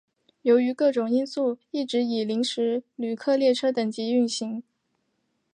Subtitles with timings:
[0.41, 4.63] 由于各种因素而一直以临时旅客列车等级运行。